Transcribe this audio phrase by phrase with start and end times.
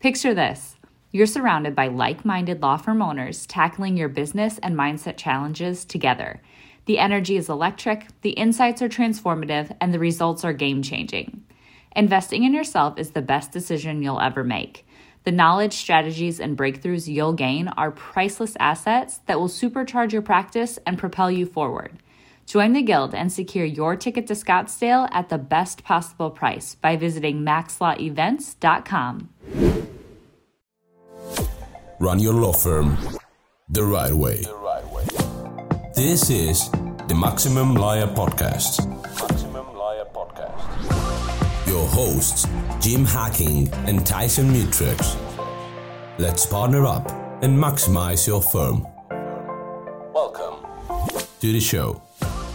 [0.00, 0.76] Picture this
[1.12, 6.42] you're surrounded by like minded law firm owners tackling your business and mindset challenges together.
[6.86, 11.44] The energy is electric, the insights are transformative, and the results are game changing.
[11.94, 14.84] Investing in yourself is the best decision you'll ever make.
[15.22, 20.78] The knowledge, strategies, and breakthroughs you'll gain are priceless assets that will supercharge your practice
[20.84, 21.92] and propel you forward.
[22.44, 26.96] Join the Guild and secure your ticket to Scottsdale at the best possible price by
[26.96, 29.30] visiting maxlawevents.com.
[32.00, 32.96] Run your law firm
[33.68, 34.42] the right way.
[34.42, 35.04] the right way.
[35.94, 36.70] This is
[37.08, 38.86] the Maximum Lawyer Podcast.
[39.20, 41.66] Maximum Lawyer Podcast.
[41.66, 42.46] Your hosts,
[42.80, 45.16] Jim Hacking and Tyson Mutrux.
[46.18, 47.10] Let's partner up
[47.42, 48.86] and maximize your firm.
[50.12, 50.66] Welcome.
[51.40, 52.02] To the show.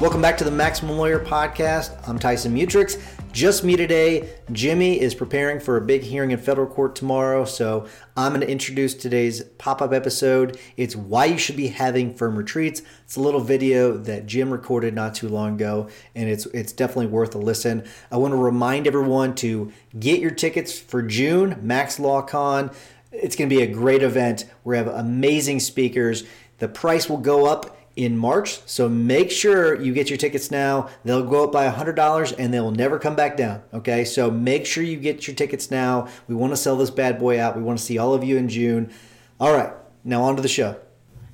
[0.00, 2.08] Welcome back to the Maximum Lawyer Podcast.
[2.08, 3.00] I'm Tyson Mutrux.
[3.32, 4.28] Just me today.
[4.52, 8.50] Jimmy is preparing for a big hearing in federal court tomorrow, so I'm going to
[8.50, 10.58] introduce today's pop up episode.
[10.76, 12.82] It's why you should be having firm retreats.
[13.04, 17.06] It's a little video that Jim recorded not too long ago, and it's it's definitely
[17.06, 17.84] worth a listen.
[18.10, 22.70] I want to remind everyone to get your tickets for June, Max Law Con.
[23.12, 24.44] It's going to be a great event.
[24.62, 26.24] We have amazing speakers.
[26.58, 28.60] The price will go up in March.
[28.66, 30.88] So make sure you get your tickets now.
[31.04, 33.62] They'll go up by $100 and they will never come back down.
[33.74, 34.04] Okay.
[34.04, 36.08] So make sure you get your tickets now.
[36.28, 37.56] We want to sell this bad boy out.
[37.56, 38.92] We want to see all of you in June.
[39.38, 39.72] All right.
[40.04, 40.80] Now on to the show.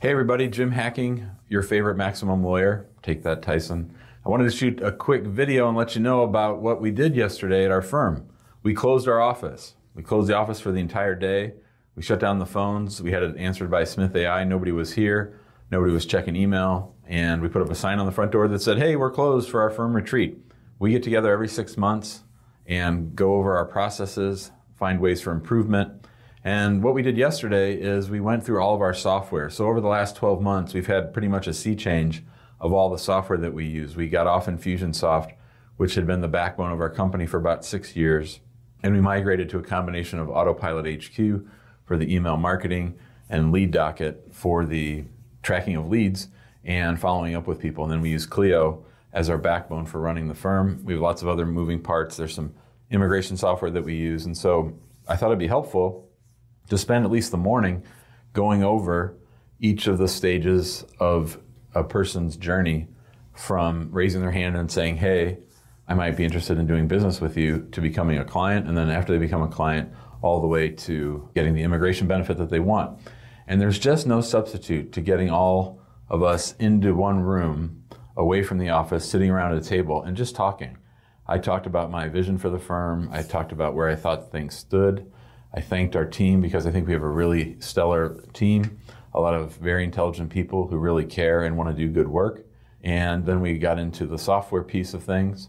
[0.01, 2.87] Hey everybody, Jim Hacking, your favorite maximum lawyer.
[3.03, 3.95] Take that, Tyson.
[4.25, 7.17] I wanted to shoot a quick video and let you know about what we did
[7.17, 8.29] yesterday at our firm.
[8.63, 9.75] We closed our office.
[9.95, 11.55] We closed the office for the entire day.
[11.97, 13.03] We shut down the phones.
[13.03, 14.45] We had it answered by Smith AI.
[14.45, 15.41] Nobody was here.
[15.71, 16.95] Nobody was checking email.
[17.07, 19.51] And we put up a sign on the front door that said, Hey, we're closed
[19.51, 20.39] for our firm retreat.
[20.79, 22.23] We get together every six months
[22.67, 26.07] and go over our processes, find ways for improvement.
[26.45, 29.51] And what we did yesterday is we went through all of our software.
[29.51, 32.23] So over the last 12 months, we've had pretty much a sea change
[32.61, 33.97] of all the software that we use.
[33.97, 35.33] We got off Infusionsoft,
[35.77, 38.41] which had been the backbone of our company for about six years.
[38.83, 41.17] And we migrated to a combination of Autopilot HQ
[41.85, 42.99] for the email marketing
[43.29, 45.05] and Lead Docket for the
[45.43, 46.29] tracking of leads
[46.65, 47.85] and following up with people.
[47.85, 50.83] And then we use Clio as our backbone for running the firm.
[50.85, 52.17] We have lots of other moving parts.
[52.17, 52.55] There's some
[52.91, 54.27] immigration software that we use.
[54.27, 56.09] And so I thought it'd be helpful
[56.69, 57.83] to spend at least the morning
[58.33, 59.17] going over
[59.61, 61.39] each of the stages of
[61.75, 62.89] a person's journey
[63.35, 65.39] from raising their hand and saying, Hey,
[65.87, 68.69] I might be interested in doing business with you to becoming a client.
[68.69, 72.37] And then after they become a client, all the way to getting the immigration benefit
[72.39, 72.99] that they want.
[73.49, 77.83] And there's just no substitute to getting all of us into one room
[78.15, 80.77] away from the office, sitting around a table and just talking.
[81.27, 83.09] I talked about my vision for the firm.
[83.11, 85.11] I talked about where I thought things stood.
[85.55, 88.81] I thanked our team because I think we have a really stellar team,
[89.15, 92.45] a lot of very intelligent people who really care and want to do good work.
[92.83, 95.49] And then we got into the software piece of things.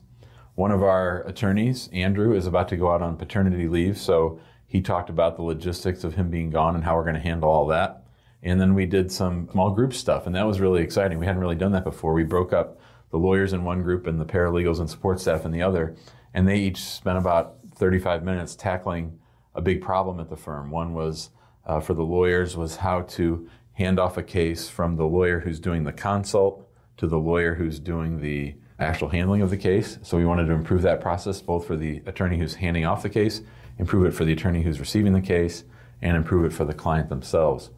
[0.56, 4.40] One of our attorneys, Andrew, is about to go out on paternity leave, so
[4.70, 7.50] he talked about the logistics of him being gone and how we're going to handle
[7.50, 8.04] all that.
[8.44, 11.18] And then we did some small group stuff, and that was really exciting.
[11.18, 12.14] We hadn't really done that before.
[12.14, 15.52] We broke up the lawyers in one group and the paralegals and support staff in
[15.52, 15.96] the other,
[16.36, 19.20] and they each spent about 35 minutes tackling
[19.56, 20.70] a big problem at the firm.
[20.70, 21.32] One was
[21.66, 25.60] uh, for the lawyers was how to hand off a case from the lawyer who's
[25.60, 29.98] doing the consult to the lawyer who's doing the actual handling of the case.
[30.04, 33.10] So we wanted to improve that process both for the attorney who's handing off the
[33.10, 33.42] case
[33.80, 35.64] improve it for the attorney who's receiving the case,
[36.02, 37.72] and improve it for the client themselves.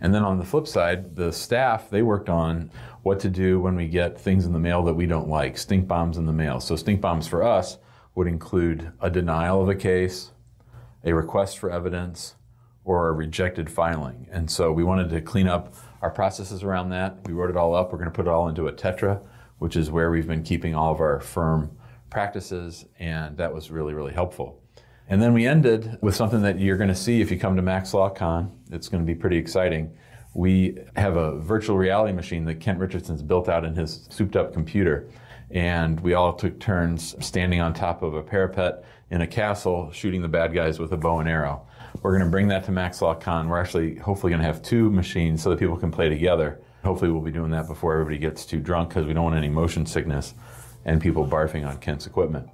[0.00, 2.70] And then on the flip side, the staff, they worked on
[3.02, 5.88] what to do when we get things in the mail that we don't like, stink
[5.88, 6.60] bombs in the mail.
[6.60, 7.78] So, stink bombs for us
[8.14, 10.32] would include a denial of a case,
[11.04, 12.34] a request for evidence,
[12.84, 14.28] or a rejected filing.
[14.30, 17.26] And so, we wanted to clean up our processes around that.
[17.26, 17.90] We wrote it all up.
[17.90, 19.22] We're going to put it all into a Tetra,
[19.58, 21.70] which is where we've been keeping all of our firm
[22.10, 24.60] practices, and that was really, really helpful.
[25.08, 27.62] And then we ended with something that you're going to see if you come to
[27.62, 28.52] Max Law Con.
[28.72, 29.96] It's going to be pretty exciting.
[30.34, 34.52] We have a virtual reality machine that Kent Richardson's built out in his souped up
[34.52, 35.08] computer.
[35.50, 40.22] And we all took turns standing on top of a parapet in a castle shooting
[40.22, 41.66] the bad guys with a bow and arrow.
[42.02, 43.48] We're going to bring that to Max Law Con.
[43.48, 46.60] We're actually hopefully going to have two machines so that people can play together.
[46.84, 49.48] Hopefully, we'll be doing that before everybody gets too drunk because we don't want any
[49.48, 50.34] motion sickness
[50.84, 52.48] and people barfing on Kent's equipment.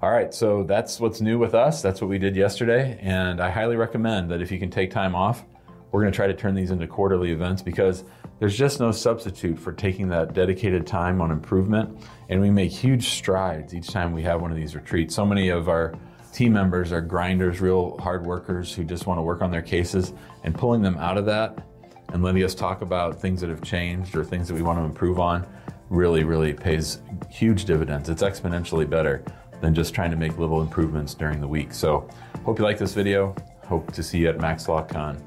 [0.00, 1.82] All right, so that's what's new with us.
[1.82, 5.16] That's what we did yesterday, and I highly recommend that if you can take time
[5.16, 5.44] off,
[5.90, 8.04] we're going to try to turn these into quarterly events because
[8.38, 11.98] there's just no substitute for taking that dedicated time on improvement.
[12.28, 15.16] And we make huge strides each time we have one of these retreats.
[15.16, 15.94] So many of our
[16.32, 20.12] team members are grinders, real hard workers who just want to work on their cases,
[20.44, 21.66] and pulling them out of that
[22.12, 24.84] and letting us talk about things that have changed or things that we want to
[24.84, 25.44] improve on
[25.90, 28.08] really, really pays huge dividends.
[28.08, 29.24] It's exponentially better
[29.60, 31.72] than just trying to make little improvements during the week.
[31.72, 32.08] So,
[32.44, 33.34] hope you like this video.
[33.66, 35.22] Hope to see you at Max Law Con.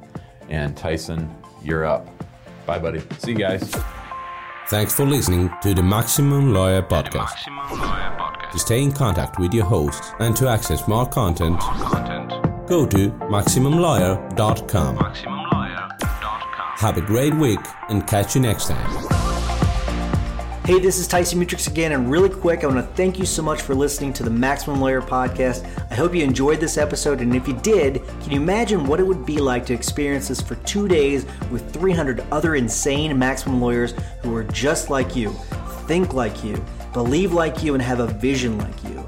[0.50, 1.34] And Tyson,
[1.64, 2.08] you're up.
[2.66, 3.02] Bye, buddy.
[3.20, 3.72] See you guys.
[4.68, 7.14] Thanks for listening to the Maximum Lawyer Podcast.
[7.50, 8.52] Maximum Lawyer Podcast.
[8.52, 11.60] To stay in contact with your hosts and to access more content,
[12.68, 14.98] go to MaximumLawyer.com.
[16.78, 19.21] Have a great week and catch you next time.
[20.64, 23.42] Hey, this is Tyson Mutrux again, and really quick, I want to thank you so
[23.42, 25.66] much for listening to the Maximum Lawyer podcast.
[25.90, 29.04] I hope you enjoyed this episode, and if you did, can you imagine what it
[29.04, 33.96] would be like to experience this for two days with 300 other insane Maximum lawyers
[34.22, 35.32] who are just like you,
[35.88, 36.64] think like you,
[36.94, 39.04] believe like you, and have a vision like you?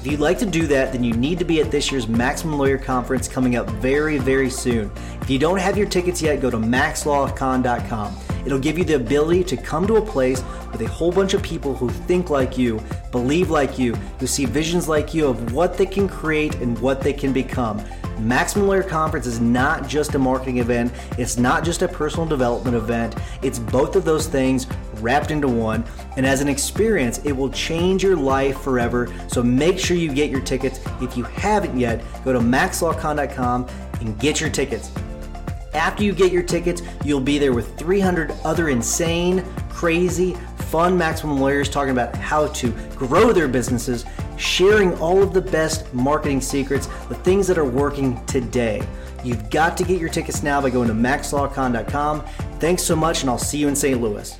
[0.00, 2.58] If you'd like to do that, then you need to be at this year's Maximum
[2.58, 4.92] Lawyer Conference coming up very, very soon.
[5.22, 8.27] If you don't have your tickets yet, go to maxlawcon.com.
[8.48, 10.42] It'll give you the ability to come to a place
[10.72, 12.80] with a whole bunch of people who think like you,
[13.10, 17.02] believe like you, who see visions like you of what they can create and what
[17.02, 17.84] they can become.
[18.18, 22.74] Maximum Lawyer Conference is not just a marketing event, it's not just a personal development
[22.74, 24.66] event, it's both of those things
[25.02, 25.84] wrapped into one.
[26.16, 29.12] And as an experience, it will change your life forever.
[29.26, 30.80] So make sure you get your tickets.
[31.02, 33.68] If you haven't yet, go to maxlawcon.com
[34.00, 34.90] and get your tickets.
[35.74, 40.34] After you get your tickets, you'll be there with 300 other insane, crazy,
[40.68, 44.04] fun maximum lawyers talking about how to grow their businesses,
[44.36, 48.86] sharing all of the best marketing secrets, the things that are working today.
[49.24, 52.24] You've got to get your tickets now by going to maxlawcon.com.
[52.60, 54.00] Thanks so much, and I'll see you in St.
[54.00, 54.38] Louis.